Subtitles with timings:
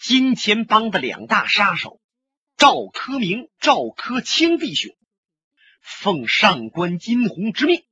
[0.00, 2.00] 金钱帮的两大杀手
[2.56, 4.96] 赵科明、赵科清弟兄，
[5.82, 7.84] 奉上官金鸿之命，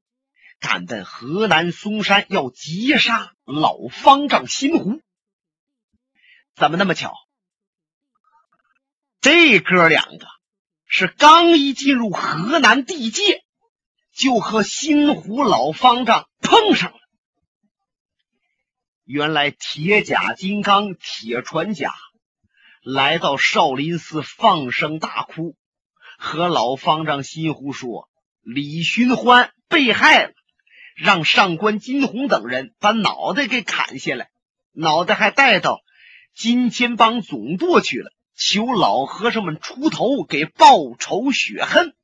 [0.58, 5.02] 赶奔河南嵩山，要劫杀老方丈新湖。
[6.54, 7.14] 怎么那么巧？
[9.20, 10.26] 这哥两个
[10.86, 13.44] 是刚一进入河南地界，
[14.14, 16.98] 就和新湖老方丈碰上了。
[19.08, 21.94] 原来铁甲金刚、铁船甲
[22.82, 25.56] 来到少林寺放声大哭，
[26.18, 28.10] 和老方丈心湖说
[28.44, 30.32] ：“李寻欢被害了，
[30.94, 34.28] 让上官金鸿等人把脑袋给砍下来，
[34.72, 35.80] 脑袋还带到
[36.34, 41.94] 金钱帮总舵去了。”求老和尚们出头，给报仇雪恨。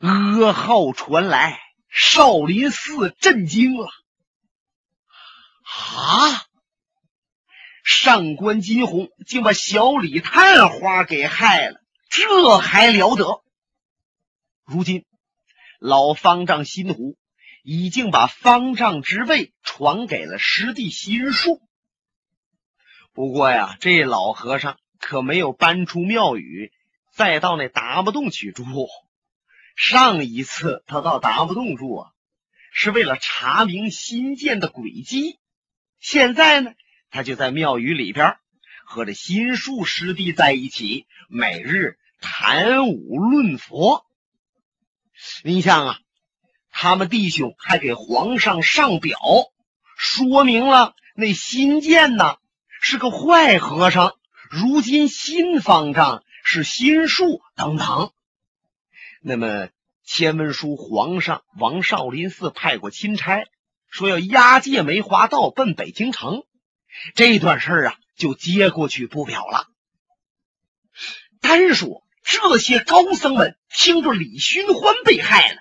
[0.00, 3.88] 噩耗传来，少林寺震惊了。
[5.68, 6.44] 啊！
[7.84, 13.42] 上官金鸿竟把小李探花给害了，这还了得！
[14.64, 15.06] 如今
[15.78, 17.16] 老方丈新湖
[17.62, 21.62] 已经把方丈之位传给了师弟心术。
[23.14, 26.72] 不过呀，这老和尚可没有搬出庙宇，
[27.10, 28.64] 再到那达摩洞去住。
[29.76, 32.10] 上一次他到达摩洞住啊，
[32.70, 35.38] 是为了查明新建的轨迹。
[36.00, 36.72] 现在呢，
[37.10, 38.36] 他就在庙宇里边
[38.84, 44.06] 和这心术师弟在一起，每日谈武论佛。
[45.42, 45.98] 你像啊，
[46.70, 49.18] 他们弟兄还给皇上上表，
[49.96, 52.36] 说明了那新建呢。
[52.80, 54.14] 是个坏和尚，
[54.50, 58.12] 如今新方丈是心术等等。
[59.20, 59.68] 那么
[60.04, 63.44] 前文书，皇上往少林寺派过钦差，
[63.90, 66.44] 说要押解梅花道奔北京城。
[67.14, 69.68] 这段事儿啊，就接过去不表了。
[71.40, 75.60] 单说这些高僧们听着李寻欢被害了，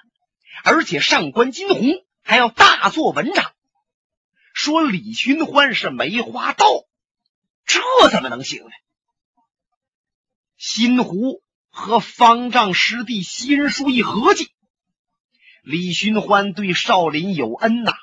[0.64, 3.54] 而且上官金鸿还要大做文章，
[4.54, 6.66] 说李寻欢是梅花道。
[7.66, 8.72] 这怎么能行呢？
[10.58, 14.50] 新湖和方丈师弟新书一合计，
[15.62, 17.94] 李寻欢对少林有恩呐。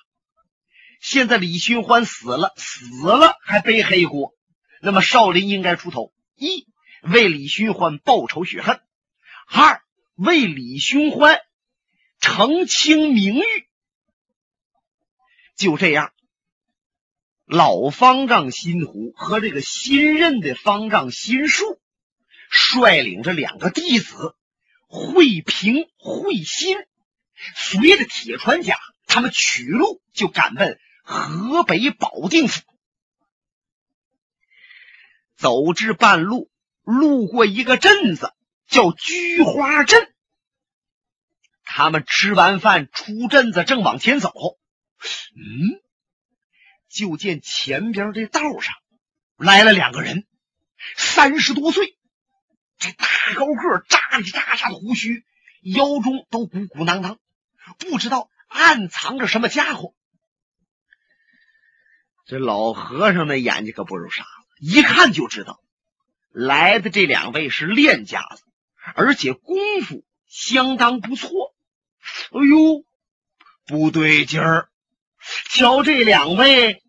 [1.05, 4.35] 现在李寻欢死了，死了还背黑锅，
[4.81, 6.67] 那么少林应该出头：一
[7.03, 8.79] 为李寻欢报仇雪恨；
[9.47, 9.83] 二
[10.15, 11.41] 为李寻欢
[12.21, 13.45] 澄清名誉。
[15.57, 16.11] 就这样。
[17.45, 21.79] 老方丈新湖和这个新任的方丈新树，
[22.49, 24.35] 率领着两个弟子
[24.87, 26.79] 慧平、慧心，
[27.55, 32.63] 随着铁船甲，他们取路就赶奔河北保定府。
[35.37, 36.51] 走至半路，
[36.83, 38.33] 路过一个镇子，
[38.67, 40.13] 叫菊花镇。
[41.63, 44.33] 他们吃完饭出镇子，正往前走，
[45.37, 45.81] 嗯。
[46.89, 48.73] 就见前边这道上
[49.37, 50.29] 来了两个人，
[50.97, 51.99] 三十多岁，
[52.79, 55.25] 这大高个，扎里扎扎的胡须，
[55.63, 57.19] 腰中都鼓鼓囊囊，
[57.79, 59.93] 不知道暗藏着什么家伙。
[62.27, 64.29] 这老和尚的眼睛可不如傻子，
[64.61, 65.61] 一看就知道
[66.31, 68.45] 来的这两位是练家子，
[68.95, 71.55] 而且功夫相当不错。
[72.33, 72.85] 哎呦，
[73.67, 74.69] 不对劲儿！
[75.51, 76.83] 瞧这两位。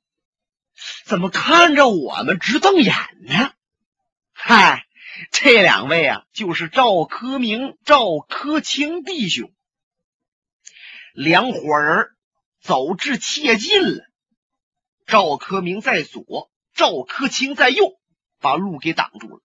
[1.06, 2.94] 怎么看着我们直瞪眼
[3.28, 3.54] 呢？
[4.34, 4.86] 嗨，
[5.32, 9.54] 这两位啊，就是赵科明、赵科清弟兄。
[11.14, 12.10] 两伙人
[12.60, 14.04] 走至切近了，
[15.06, 18.00] 赵科明在左，赵科清在右，
[18.40, 19.42] 把路给挡住了。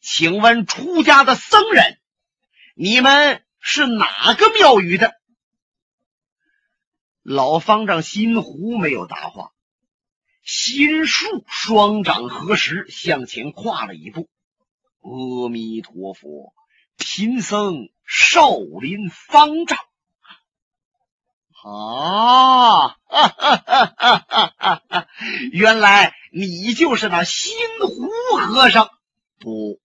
[0.00, 1.98] 请问出家的僧人，
[2.74, 5.14] 你们是哪个庙宇的？
[7.22, 9.52] 老方丈心湖没有答话。
[10.42, 14.28] 心术双掌合十，向前跨了一步。
[15.00, 16.54] 阿弥陀佛，
[16.98, 19.78] 贫僧少林方丈。
[21.64, 22.96] 啊，
[25.50, 28.90] 原来你就是那心湖和尚。
[29.38, 29.80] 不，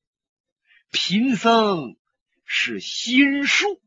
[0.92, 1.96] 贫僧
[2.44, 3.82] 是心术。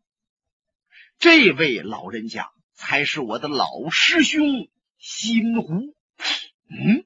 [1.19, 5.95] 这位老人家才是我的老师兄心湖。
[6.71, 7.05] 嗯，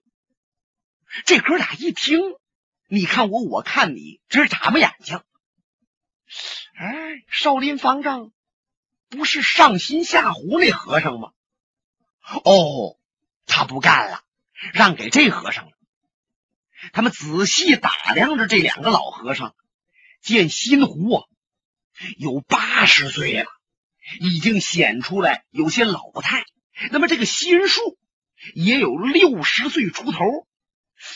[1.24, 2.20] 这哥俩一听，
[2.86, 5.20] 你看我，我看你，直眨巴眼睛。
[6.76, 8.30] 哎，少林方丈
[9.16, 11.30] 不是上心下湖那和尚吗？
[12.44, 12.96] 哦，
[13.46, 14.20] 他不干了，
[14.72, 15.72] 让给这和尚了。
[16.92, 19.54] 他们仔细打量着这两个老和尚，
[20.20, 21.24] 见新胡啊
[22.18, 23.46] 有八十岁了，
[24.20, 26.44] 已经显出来有些老态。
[26.90, 27.96] 那么这个新树
[28.54, 30.24] 也有六十岁出头，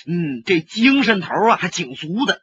[0.06, 2.40] 嗯，这精神头啊还挺足的。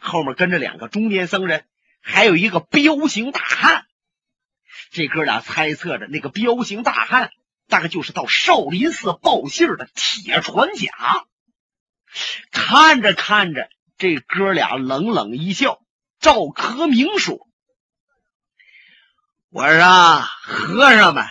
[0.00, 1.64] 后面跟着两个中年僧人，
[2.00, 3.86] 还有一个彪形大汉。
[4.92, 7.32] 这哥俩猜测着，那个彪形大汉
[7.66, 11.24] 大概就是到少林寺报信的铁传甲。
[12.50, 15.80] 看着看着，这哥俩冷冷一笑。
[16.20, 17.48] 赵科明说
[19.50, 21.24] ：“我说啊和尚们，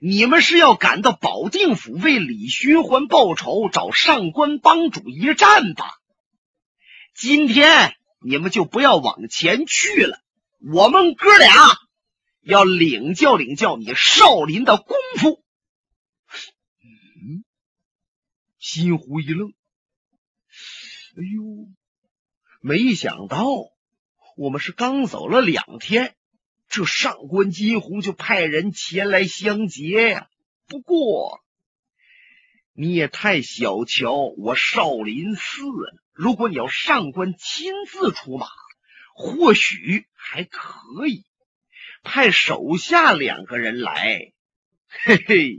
[0.00, 5.94] 你们是要赶到保定府为李寻欢报仇，找上官帮主一战吧？
[7.14, 10.18] 今天你们就不要往前去了，
[10.60, 11.54] 我们哥俩。”
[12.48, 15.44] 要领教领教你少林的功夫。
[16.80, 17.44] 嗯，
[18.58, 21.68] 心湖一愣，哎呦，
[22.62, 23.44] 没想到
[24.34, 26.16] 我们是刚走了两天，
[26.70, 30.30] 这上官金虹就派人前来相劫呀。
[30.66, 31.44] 不过
[32.72, 36.02] 你也太小瞧我少林寺了。
[36.14, 38.46] 如果你要上官亲自出马，
[39.14, 41.26] 或许还可以。
[42.08, 44.32] 派手下两个人来，
[44.88, 45.58] 嘿嘿，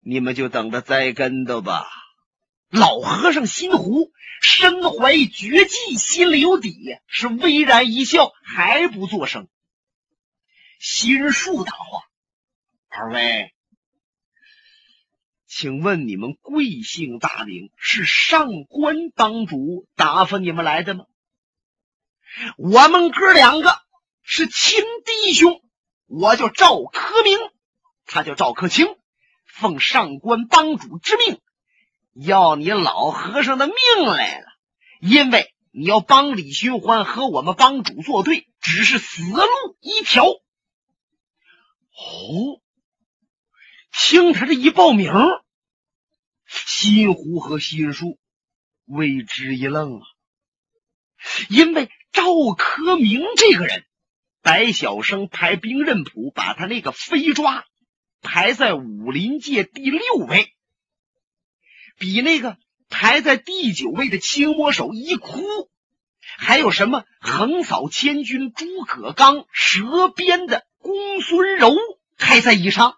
[0.00, 1.88] 你们就等着栽跟头吧。
[2.68, 4.12] 老和尚心湖
[4.42, 9.48] 身怀绝技，心里有底，是微然一笑，还不作声。
[10.78, 12.02] 心术大话，
[12.88, 13.54] 二位，
[15.46, 17.70] 请问你们贵姓大名？
[17.78, 21.06] 是上官帮主打发你们来的吗？
[22.58, 23.85] 我们哥两个。
[24.28, 25.62] 是亲弟兄，
[26.06, 27.38] 我叫赵科明，
[28.06, 28.88] 他叫赵克清，
[29.44, 31.40] 奉上官帮主之命，
[32.12, 34.46] 要你老和尚的命来了。
[35.00, 39.46] 因为你要帮李寻欢和我们帮主作对，只是死路
[39.80, 40.24] 一条。
[40.24, 40.40] 哦，
[43.92, 45.12] 听他这一报名，
[46.48, 48.18] 新湖和新树
[48.86, 50.02] 为之一愣啊，
[51.48, 52.24] 因为赵
[52.58, 53.86] 科明这个人。
[54.46, 57.64] 白晓生排兵刃谱，把他那个飞抓
[58.22, 60.54] 排在武林界第六位，
[61.98, 62.56] 比那个
[62.88, 65.42] 排在第九位的青魔手一哭，
[66.38, 71.74] 还有什么横扫千军诸葛刚、蛇鞭的公孙柔
[72.16, 72.94] 还在以上。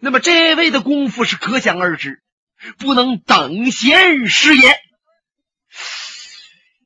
[0.00, 2.22] 那么这位的功夫是可想而知，
[2.78, 4.80] 不能等闲视也。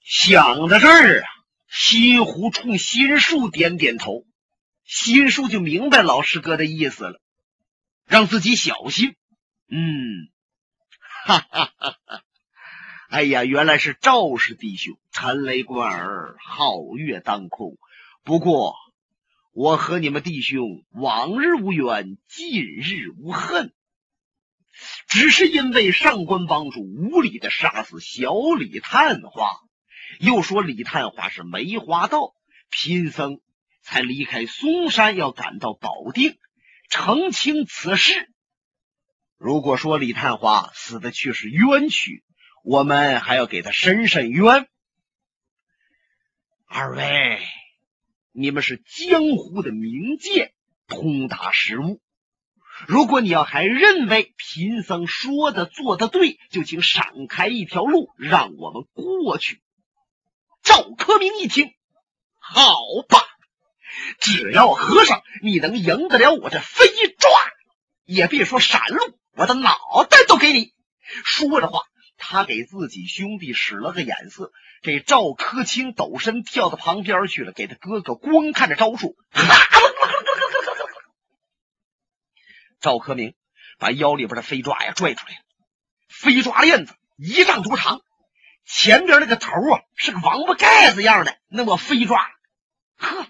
[0.02, 1.33] 想到这儿啊。
[1.76, 4.24] 新湖冲新树点点头，
[4.84, 7.20] 新树就明白老师哥的意思了，
[8.06, 9.16] 让自己小心。
[9.68, 10.30] 嗯，
[11.24, 12.22] 哈哈哈哈！
[13.10, 17.76] 哎呀，原来是赵氏弟兄，陈雷贯耳，皓月当空。
[18.22, 18.76] 不过，
[19.52, 23.74] 我和你们弟兄往日无冤，近日无恨，
[25.08, 29.50] 只是因为上官帮主无理的杀死小李探花。
[30.20, 32.34] 又说李探花是梅花道，
[32.70, 33.40] 贫僧
[33.82, 36.38] 才离开嵩山，要赶到保定
[36.88, 38.30] 澄清此事。
[39.36, 42.24] 如果说李探花死的却是冤屈，
[42.62, 44.68] 我们还要给他伸伸冤。
[46.66, 47.40] 二位，
[48.32, 50.52] 你们是江湖的名剑，
[50.86, 52.00] 通达时务。
[52.88, 59.60] 如果你要还认为贫僧说的做的对，就请闪开一条路，让我们过去。
[60.64, 61.72] 赵科明一听，
[62.40, 62.74] 好
[63.08, 63.18] 吧，
[64.18, 66.86] 只要和尚你能赢得了我这飞
[67.18, 67.30] 抓，
[68.04, 69.78] 也别说闪路，我的脑
[70.08, 70.72] 袋都给你。
[71.24, 71.82] 说着话，
[72.16, 79.14] 他给自己兄弟使了个眼色，这赵科清抖身跳到旁边去了，给他哥哥光看着招数。
[82.80, 83.34] 赵科明
[83.78, 85.38] 把腰里边的飞抓呀拽出来了，
[86.08, 88.00] 飞抓链子一丈多长。
[88.64, 92.20] 前边那个头啊，是个王八盖子样的，那么飞抓，
[92.96, 93.26] 呵，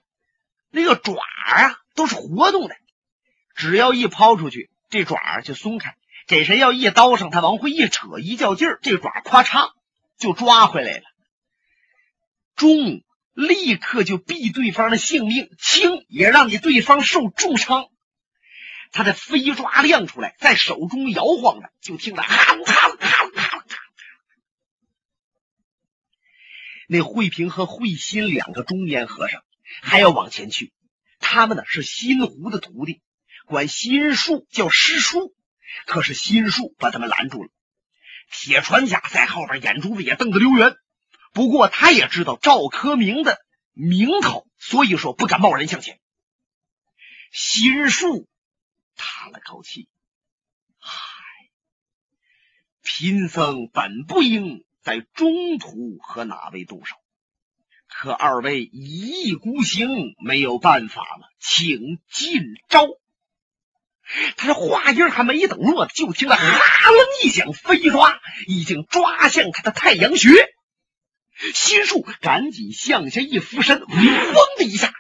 [0.71, 2.77] 那个爪啊都是活动的，
[3.55, 5.97] 只要一抛出去，这爪就松开。
[6.27, 9.73] 给谁要一刀上，他往回一扯，一较劲儿，这爪咔嚓
[10.17, 11.05] 就抓回来了。
[12.57, 13.03] 重
[13.35, 17.89] 立刻就毙对方的性命，轻也让你对方受重伤。
[18.91, 23.65] 他的飞抓亮出来，在手中摇晃着，就听着哈哈哈哈。
[26.95, 29.43] 那慧平和慧心两个中年和尚
[29.83, 30.73] 还要往前去，
[31.19, 33.03] 他们呢是新湖的徒弟，
[33.47, 35.35] 管心术叫师叔。
[35.87, 37.51] 可是心术把他们拦住了。
[38.31, 40.77] 铁船甲在后边，眼珠子也瞪得溜圆。
[41.33, 45.99] 不过他也知道赵科明的名头，所以说不敢贸然向前。
[47.33, 48.29] 心术
[48.95, 49.89] 叹了口气
[50.79, 50.89] ：“唉，
[52.85, 56.95] 贫僧本不应在中途和哪位动手，
[57.89, 62.87] 可二位一意孤行，没有办法了，请进招。”
[64.37, 70.31] 他这话音还没等落，就听到“哈楞”一响，飞抓已经抓向他的太阳穴。
[71.55, 73.89] 心术赶紧向下一俯身，嗡
[74.59, 74.93] 的一下，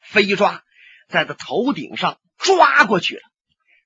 [0.00, 0.62] 飞抓
[1.08, 3.22] 在他头顶上抓过去了，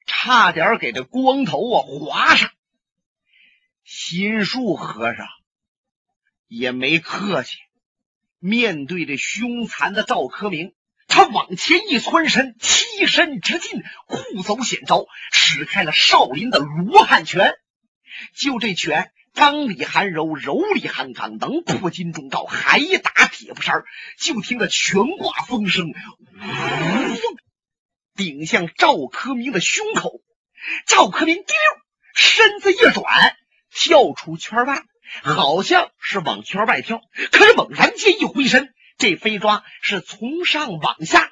[0.07, 2.50] 差点给这光头啊划上。
[3.90, 5.26] 心术和尚
[6.47, 7.57] 也没客气，
[8.38, 10.75] 面对着凶残的赵科明。
[11.07, 17.54] 他往前一窜身，欺身直进，酷走险招，使开了少林的罗汉拳。
[18.35, 23.85] 就这拳，刚里含柔，柔里含刚，能破金钟罩，还打铁布衫。
[24.18, 25.95] 就听得拳挂风声，呜，
[28.14, 30.21] 顶向赵科明的胸口。
[30.87, 31.83] 赵科明滴溜，
[32.14, 33.35] 身子一转，
[33.70, 34.82] 跳出圈外，
[35.22, 37.00] 好像是往圈外跳。
[37.32, 38.75] 可是猛然间一回身。
[38.96, 41.30] 这飞抓是从上往下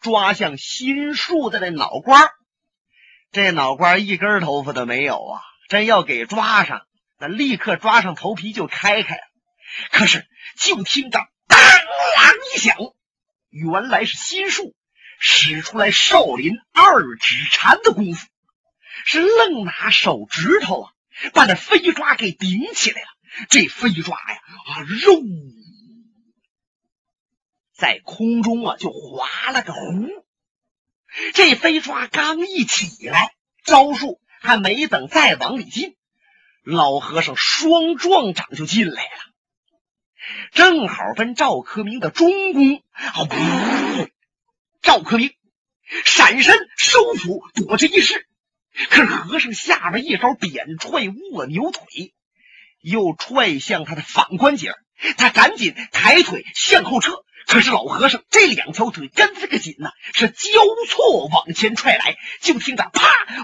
[0.00, 2.30] 抓向心树的那脑瓜，
[3.32, 5.42] 这脑瓜一根头发都没有啊！
[5.68, 6.86] 真要给抓上，
[7.18, 9.20] 那立刻抓上头皮就开开了。
[9.90, 10.28] 可是
[10.60, 11.18] 就听着
[11.48, 12.76] 当啷一响，
[13.50, 14.76] 原来是心树
[15.18, 18.28] 使出来少林二指禅的功夫，
[19.04, 20.92] 是愣拿手指头啊，
[21.32, 23.08] 把那飞抓给顶起来了。
[23.48, 25.20] 这飞抓呀，啊肉。
[27.74, 30.08] 在空中啊，就划了个弧。
[31.32, 33.34] 这飞抓刚一起来，
[33.64, 35.96] 招数还没等再往里进，
[36.64, 39.10] 老和尚双壮掌就进来了，
[40.52, 42.82] 正好奔赵克明的中宫。
[44.82, 45.32] 赵克明
[46.04, 48.28] 闪身收腹躲这一试，
[48.90, 52.14] 可是和尚下边一招扁踹卧牛腿，
[52.80, 54.74] 又踹向他的反关节，
[55.16, 57.24] 他赶紧抬腿向后撤。
[57.46, 60.50] 可是老和尚这两条腿跟这个紧呐，是交
[60.88, 63.00] 错往前踹来，就听着啪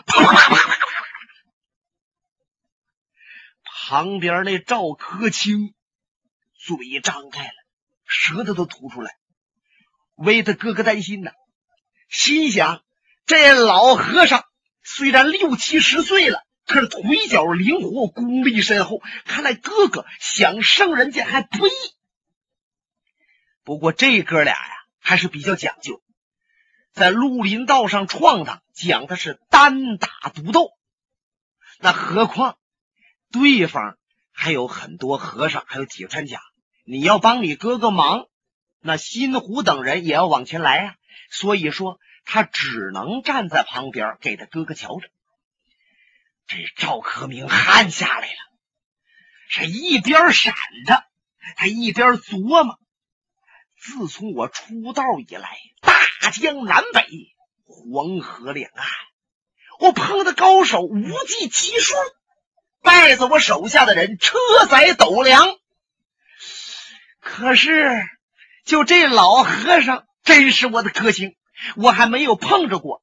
[0.06, 0.76] 啪啪啪啪啪，
[3.64, 5.74] 旁边那赵科清
[6.58, 7.52] 嘴张开了，
[8.06, 9.16] 舌头都吐出来，
[10.16, 11.30] 为他哥哥担心呢，
[12.10, 12.84] 心想
[13.24, 14.44] 这老和尚
[14.84, 21.70] 虽然六七十岁了，可是腿脚灵活，功力深厚，看来哥哥想胜人家还不易。
[23.64, 26.02] 不过这哥俩呀还是比较讲究，
[26.92, 30.70] 在绿林道上闯荡，讲的是单打独斗。
[31.80, 32.58] 那何况
[33.32, 33.96] 对方
[34.32, 36.40] 还有很多和尚，还有铁穿甲，
[36.84, 38.26] 你要帮你哥哥忙，
[38.80, 40.94] 那新虎等人也要往前来啊。
[41.30, 45.08] 所以说，他只能站在旁边给他哥哥瞧着。
[46.46, 48.58] 这赵克明汗下来了，
[49.48, 50.54] 是一边闪
[50.86, 51.04] 着，
[51.56, 52.78] 他一边琢磨。
[53.78, 57.06] 自从我出道以来，大江南北、
[57.64, 58.86] 黄河两岸，
[59.78, 61.94] 我碰的高手无计其数，
[62.82, 64.38] 败在我手下的人车
[64.70, 65.58] 载斗量。
[67.20, 67.90] 可是，
[68.64, 71.36] 就这老和尚真是我的克星，
[71.76, 73.02] 我还没有碰着过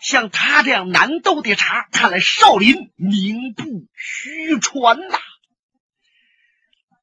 [0.00, 1.88] 像他这样难斗的茬。
[1.92, 5.18] 看来少林名不虚传呐！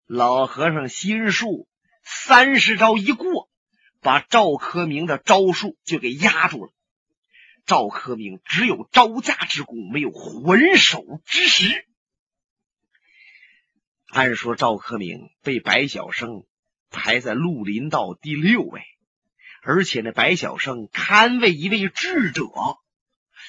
[0.06, 1.68] 老和尚心术。
[2.12, 3.52] 三十招一过，
[4.02, 6.72] 把赵科明的招数就给压住了。
[7.68, 11.86] 赵科明只有招架之功，没有还手之时。
[14.08, 16.46] 按说赵科明被白晓生
[16.90, 18.82] 排在绿林道第六位，
[19.72, 22.48] 而且那白晓生堪为一位智者，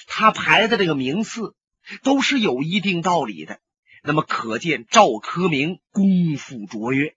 [0.07, 1.55] 他排的这个名次
[2.03, 3.59] 都是有一定道理的。
[4.03, 7.17] 那么可见赵科明功夫卓越。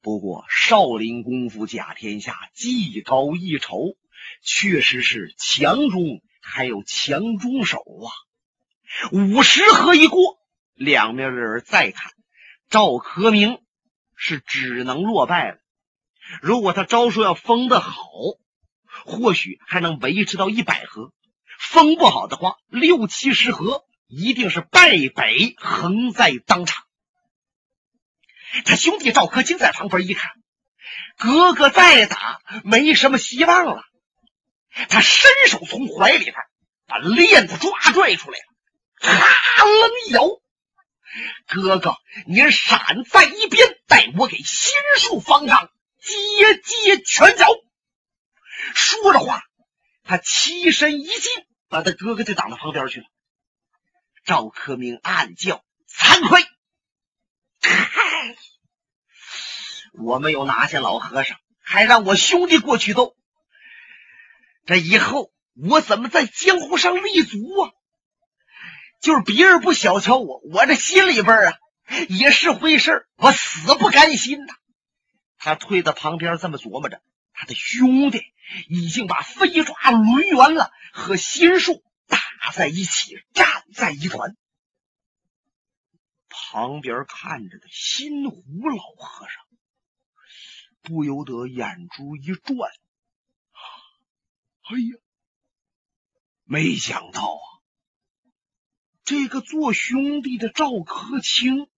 [0.00, 3.98] 不过，少林功夫甲天下，技高一筹，
[4.42, 8.08] 确实是强中还有强中手啊！
[9.12, 10.38] 五十合一过，
[10.72, 12.12] 两面的人再看，
[12.70, 13.58] 赵科明
[14.16, 15.58] 是只能落败了。
[16.42, 17.94] 如果他招数要封的好，
[19.04, 21.12] 或许还能维持到一百合；
[21.58, 26.84] 封不好的话，六七十合一定是败北横在当场。
[28.64, 30.32] 他兄弟赵克清在旁边一看，
[31.16, 33.82] 哥哥再打没什么希望了。
[34.88, 36.34] 他伸手从怀里边
[36.86, 38.44] 把链子抓拽出来了，
[39.00, 40.28] 哈楞一摇，
[41.46, 45.70] 哥哥，您闪在一边，待我给心术方丈
[46.08, 47.46] 接接拳脚。
[48.74, 49.42] 说着话，
[50.04, 51.32] 他起身一进，
[51.68, 53.06] 把他哥哥就挡到旁边去了。
[54.24, 56.42] 赵克明暗叫惭愧，
[57.60, 58.36] 嗨，
[59.92, 63.16] 我没有拿下老和尚，还让我兄弟过去斗，
[64.66, 67.70] 这以后我怎么在江湖上立足啊？
[69.00, 71.58] 就是别人不小瞧我，我这心里边啊
[72.08, 74.54] 也是回事我死不甘心呐。
[75.38, 77.00] 他退到旁边这么琢磨着，
[77.32, 78.20] 他的兄弟
[78.68, 82.18] 已经把飞爪抡圆了，和心术打
[82.52, 84.36] 在一起，战在一团。
[86.28, 89.44] 旁边看着的新湖老和尚
[90.82, 92.70] 不由得眼珠一转，
[94.62, 94.98] 哎呀，
[96.44, 97.46] 没想到啊！
[99.04, 101.68] 这个做兄弟的赵克清，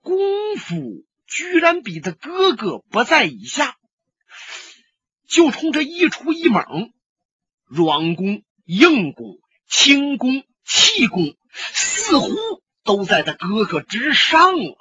[0.00, 0.16] 功
[0.56, 3.78] 夫居然比他哥哥不在以下，
[5.26, 6.92] 就冲这一出一猛，
[7.64, 12.28] 软功、硬功、轻功、气功，似乎
[12.82, 14.76] 都在他哥哥之上啊！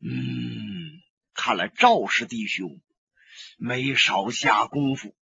[0.00, 1.02] 嗯，
[1.34, 2.80] 看来赵氏弟兄
[3.58, 5.16] 没少下功夫。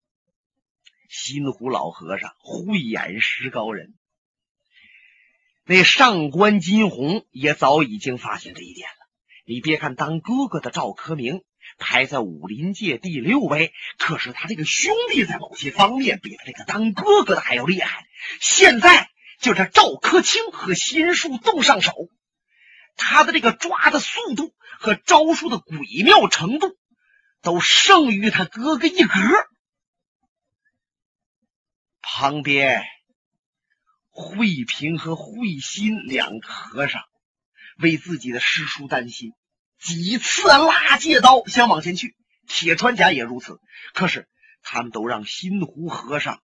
[1.08, 3.94] 新湖老和尚慧眼识高人。
[5.64, 8.86] 那上官金鸿也早已经发现这一点。
[9.48, 11.42] 你别看当哥哥的赵科明
[11.78, 18.06] 排在武林界第六位，可是他这个兄弟在某些方面比他这个当哥哥的还要厉害。
[18.40, 19.08] 现在
[19.40, 21.94] 就这赵科清和心术动上手，
[22.94, 26.76] 他的这个抓的速度和招数的诡妙程度，
[27.40, 29.18] 都胜于他哥哥一格。
[32.02, 32.84] 旁边。
[34.10, 37.02] 慧平和慧心两个和尚
[37.78, 39.32] 为自己的师叔担心，
[39.78, 42.16] 几次拉借刀想往前去。
[42.46, 43.60] 铁川甲也如此，
[43.92, 44.26] 可是
[44.62, 46.40] 他们都让新湖和尚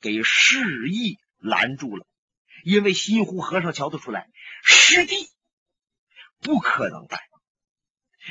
[0.00, 2.06] 给示意拦住了。
[2.64, 4.28] 因为新湖和尚瞧得出来，
[4.64, 5.14] 师弟
[6.40, 7.20] 不可能带。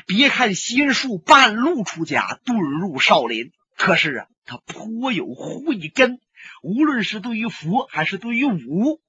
[0.06, 6.20] 别看心术半路出家，遁入少林，可是啊，他颇有慧根。
[6.62, 9.02] 无论是对于佛还是对于武，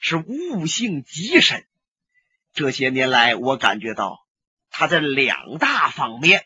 [0.00, 1.66] 是悟性极深。
[2.52, 4.26] 这些年来，我感觉到
[4.70, 6.44] 他在两大方面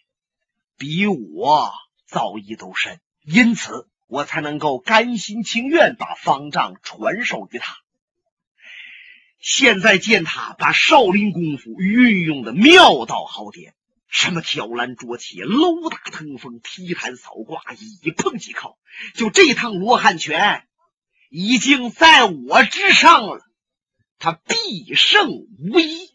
[0.77, 1.73] 比我
[2.07, 7.77] 造诣都深，因此我才能够甘心情愿把方丈传授于他。
[9.39, 13.75] 现在见他把少林功夫运用的妙到好点。
[14.07, 17.61] 什么挑篮捉起、搂打腾风、踢弹扫挂，
[18.03, 18.79] 一碰即靠。
[19.15, 20.69] 就这趟罗汉拳，
[21.31, 23.41] 已经在我之上了，
[24.19, 26.15] 他必胜无疑。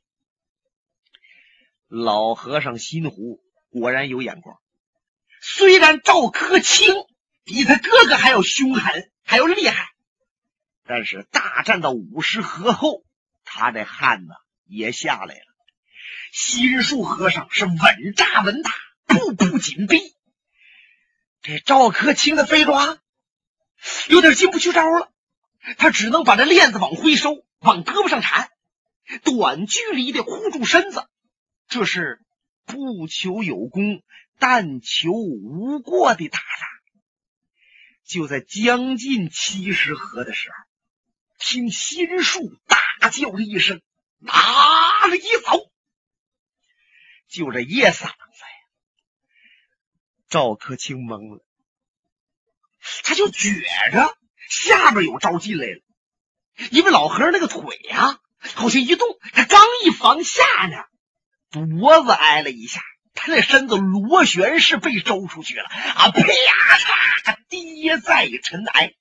[1.87, 4.59] 老和尚心湖果然有眼光。
[5.41, 6.93] 虽然赵克清
[7.43, 9.87] 比他哥哥还要凶狠，还要厉害，
[10.85, 13.03] 但是大战到五十合后，
[13.43, 14.35] 他的汗呢
[14.65, 15.45] 也下来了。
[16.31, 18.71] 心术和尚是稳扎稳打，
[19.05, 19.99] 步步紧逼。
[21.41, 22.99] 这赵克清的飞爪
[24.09, 25.11] 有点进不去招了，
[25.77, 28.49] 他只能把这链子往回收，往胳膊上缠，
[29.23, 31.07] 短距离的护住身子。
[31.67, 32.19] 这是
[32.65, 34.01] 不求有功，
[34.37, 36.45] 但求无过的打法。
[38.05, 40.55] 就在将近七十合的时候，
[41.37, 43.81] 听心术大叫了一声
[44.25, 45.71] ：“啊，了一走！”
[47.29, 48.59] 就这一嗓子呀，
[50.27, 51.45] 赵克清懵了，
[53.03, 53.51] 他就觉
[53.91, 54.17] 着
[54.49, 55.81] 下边有招进来了，
[56.71, 58.19] 因为老和尚那个腿呀，
[58.55, 60.77] 好像一动，他刚一防下呢，
[61.51, 62.81] 脖子挨了一下，
[63.13, 68.93] 他那身子螺旋式被周出去了，啊，啪嚓，他跌在尘埃。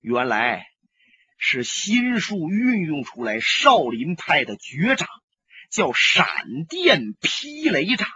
[0.00, 0.66] 原来
[1.38, 5.08] 是心术运用出来少林派的绝掌。
[5.70, 8.06] 叫闪电劈雷掌，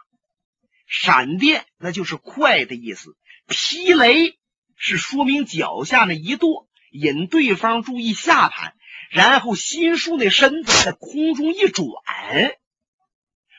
[0.86, 3.16] 闪电那就是快的意思，
[3.48, 4.38] 劈雷
[4.76, 8.74] 是说明脚下那一跺，引对方注意下盘，
[9.10, 11.86] 然后心术那身子在空中一转，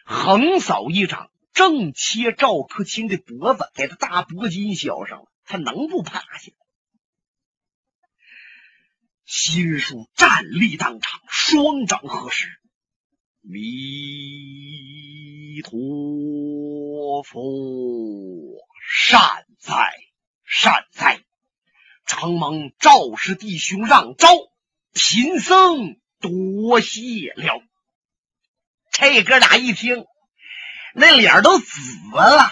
[0.05, 6.51] 横扫一掌，正切赵克清的脖子，给他大脖筋削上了，他能不趴下？
[9.25, 12.47] 心术站立当场，双掌合十。
[13.41, 13.51] 弥
[15.63, 19.91] 陀佛，善哉
[20.45, 21.21] 善哉！
[22.07, 24.29] 承蒙赵氏弟兄让招，
[24.93, 27.61] 贫僧多谢了。
[28.91, 30.05] 这哥俩一听，
[30.95, 31.65] 那脸都紫
[32.13, 32.49] 了，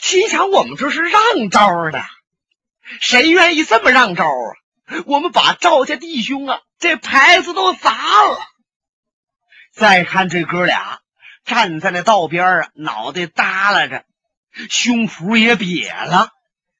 [0.00, 2.02] 心想：我们这是让招的，
[3.00, 4.56] 谁愿意这么让招啊？
[5.06, 8.38] 我们把赵家弟兄啊，这牌子都砸了。
[9.72, 11.00] 再看这哥俩
[11.44, 14.06] 站在那道边啊，脑袋耷拉着，
[14.70, 16.30] 胸脯也瘪了，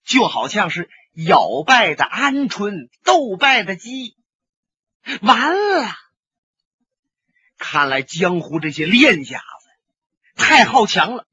[0.07, 4.17] 就好像是咬败的鹌鹑，斗败的鸡。
[5.23, 5.95] 完了！
[7.59, 9.45] 看来江湖这些练家子
[10.35, 11.27] 太好强了，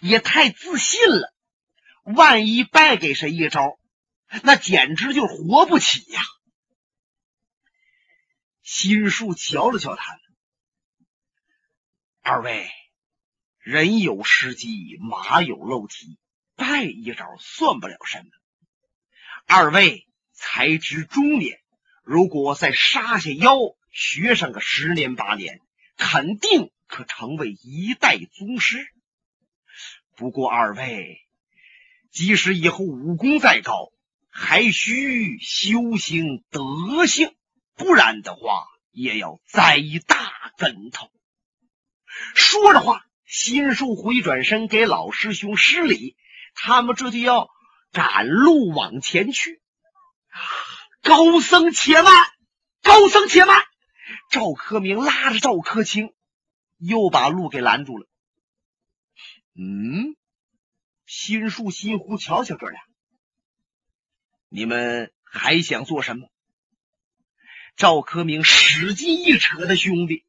[0.00, 1.34] 也太自信了。
[2.02, 3.78] 万一败给谁一招，
[4.42, 6.22] 那简直就活不起呀！
[8.62, 10.20] 心术瞧了瞧他们，
[12.22, 12.70] 二位
[13.58, 16.16] 人有失机，马有漏蹄，
[16.54, 18.30] 败一招算不了什么。
[19.46, 21.60] 二位才知中年。
[22.02, 23.56] 如果再杀下妖，
[23.92, 25.60] 学上个十年八年，
[25.96, 28.86] 肯定可成为一代宗师。
[30.16, 31.20] 不过二位，
[32.10, 33.92] 即使以后武功再高，
[34.30, 37.34] 还需修行德性，
[37.76, 41.08] 不然的话，也要栽一大跟头。
[42.34, 46.16] 说着话，心术回转身给老师兄施礼，
[46.54, 47.50] 他们这就要
[47.92, 49.60] 赶路往前去。
[51.02, 52.12] 高僧且慢，
[52.82, 53.62] 高僧且慢！
[54.30, 56.12] 赵克明拉着赵克清，
[56.78, 58.06] 又把路给拦住了。
[59.54, 60.16] 嗯，
[61.06, 62.80] 心术心湖，瞧瞧哥俩，
[64.48, 66.28] 你们还想做什么？
[67.76, 70.24] 赵克明使劲一扯他兄弟，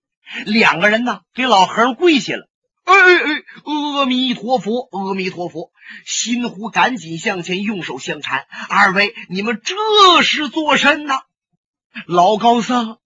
[0.46, 2.48] 两个人呢，给老和尚跪下了。
[2.88, 3.43] 哎哎哎！
[3.65, 5.73] 阿弥陀佛，阿弥陀佛！
[6.06, 8.45] 心湖赶紧向前，用手相搀。
[8.69, 11.15] 二位，你们这是做甚呢？
[12.06, 12.97] 老高僧，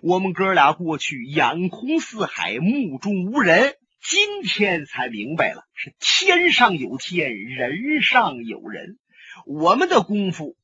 [0.00, 8.98] 我们哥俩过去眼空四海，目中无人，今天才明白了，是天上有天，人上有人。
[9.46, 10.56] 我们的功夫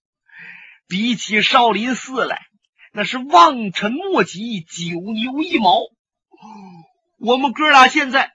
[0.89, 2.41] 比起少林寺来，
[2.93, 5.79] 那是望尘莫及，九牛一毛。
[7.19, 8.33] 我们哥俩现在。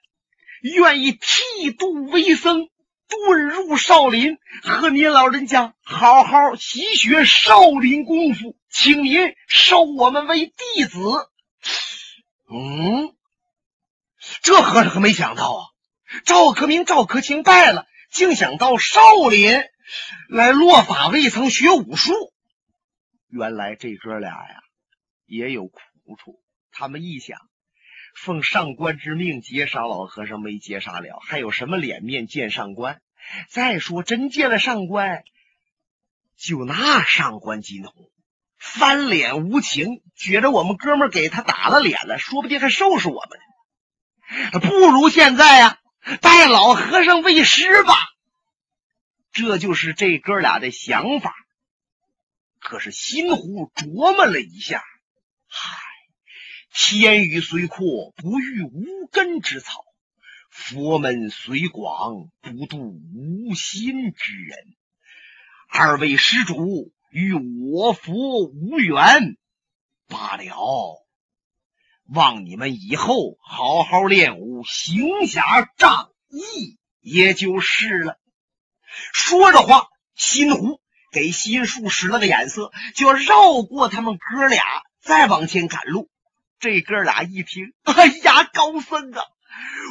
[0.63, 2.69] 愿意剃度为僧，
[3.10, 10.99] 遁入少林，和您老人家好好习学少林功夫，请您收我们为弟子。
[12.49, 13.13] 嗯，
[14.41, 15.62] 这和尚可没想到啊！
[16.23, 19.62] 赵克明、赵克清败了，竟想到少林
[20.30, 22.13] 来落法，未曾学武术。
[23.28, 24.62] 原来这哥俩呀，
[25.26, 25.82] 也有苦
[26.17, 26.41] 处。
[26.71, 27.38] 他们一想。
[28.23, 33.01] 奉上官之命劫杀老和尚没劫杀了，还有什么脸面见上官？
[33.49, 35.25] 再说真见了上官，
[36.38, 38.09] 就那上官金虹
[38.57, 44.59] 翻脸无情，觉得我们哥们给他打了脸了，说不定还收拾我们呢。
[44.62, 45.79] 不如现在呀，
[46.21, 47.93] 拜老和尚为师吧。
[49.33, 51.33] 这就是这哥俩的想法。
[52.62, 54.81] 可是心湖琢磨了一下，
[55.49, 55.92] 嗨。
[56.75, 59.71] 天雨虽阔，不遇无根之草；
[60.49, 64.57] 佛门虽广，不渡无心之人。
[65.69, 69.38] 二位施主与我佛无缘
[70.07, 71.05] 罢了，
[72.05, 78.19] 望你们以后好好练武，行侠仗义，也就是了。
[79.13, 80.81] 说着话，心湖
[81.12, 84.63] 给心术使了个眼色，就绕过他们哥俩，
[85.01, 86.09] 再往前赶路。
[86.63, 89.21] 这哥俩一听，哎呀，高僧啊，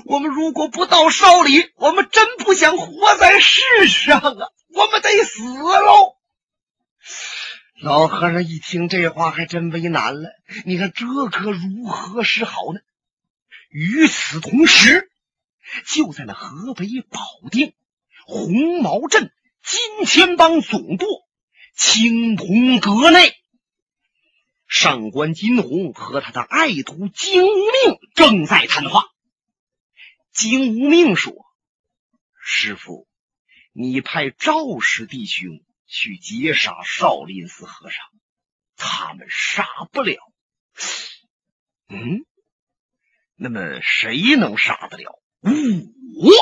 [0.07, 6.17] 我们如果不到少林，我们真不想活在世上啊，我们得死喽！
[7.83, 10.31] 老和尚一听这话，还真为难了。
[10.65, 12.81] 你看这可如何是好呢？
[13.69, 15.11] 与此同时，
[15.85, 17.75] 就在那河北保定
[18.25, 19.31] 红毛镇
[19.63, 21.07] 金钱帮总舵
[21.77, 23.37] 青铜阁内。
[24.75, 29.05] 上官金虹和他的爱徒金无命正在谈话。
[30.33, 31.35] 金无命说
[32.43, 33.07] ：“师傅，
[33.75, 38.03] 你派赵氏弟兄去劫杀少林寺和尚，
[38.75, 40.17] 他们杀不了。
[41.91, 42.25] 嗯，
[43.37, 45.21] 那么谁能杀得了
[46.17, 46.33] 我？”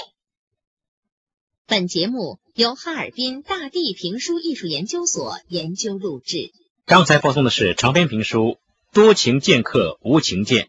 [1.67, 6.53] 本节目由哈尔滨大地评书艺术研究所研究录制。
[6.91, 8.45] 刚才播送的是长篇评书
[8.93, 10.65] 《多情剑客无情剑》。